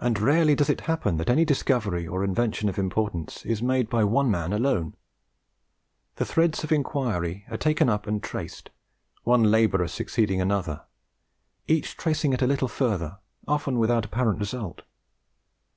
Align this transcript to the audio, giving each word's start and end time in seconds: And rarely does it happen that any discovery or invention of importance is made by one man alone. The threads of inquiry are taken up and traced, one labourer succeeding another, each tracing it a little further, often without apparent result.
And 0.00 0.18
rarely 0.18 0.56
does 0.56 0.68
it 0.68 0.80
happen 0.90 1.18
that 1.18 1.30
any 1.30 1.44
discovery 1.44 2.04
or 2.04 2.24
invention 2.24 2.68
of 2.68 2.80
importance 2.80 3.46
is 3.46 3.62
made 3.62 3.88
by 3.88 4.02
one 4.02 4.28
man 4.28 4.52
alone. 4.52 4.96
The 6.16 6.24
threads 6.24 6.64
of 6.64 6.72
inquiry 6.72 7.44
are 7.48 7.56
taken 7.56 7.88
up 7.88 8.08
and 8.08 8.20
traced, 8.20 8.70
one 9.22 9.44
labourer 9.44 9.86
succeeding 9.86 10.40
another, 10.40 10.82
each 11.68 11.96
tracing 11.96 12.32
it 12.32 12.42
a 12.42 12.48
little 12.48 12.66
further, 12.66 13.18
often 13.46 13.78
without 13.78 14.04
apparent 14.04 14.40
result. 14.40 14.82